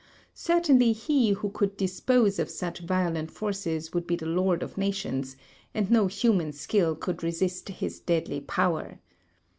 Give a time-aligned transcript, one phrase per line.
[0.33, 5.37] Certainly he who could dispose of such violent forces would be the lord of nations,
[5.75, 8.97] and no human skill could resist his deadly power.